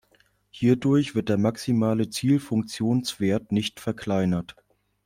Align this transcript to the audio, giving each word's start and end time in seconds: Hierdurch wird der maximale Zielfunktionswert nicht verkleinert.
Hierdurch 0.49 1.13
wird 1.13 1.29
der 1.29 1.37
maximale 1.37 2.09
Zielfunktionswert 2.09 3.51
nicht 3.51 3.79
verkleinert. 3.79 4.55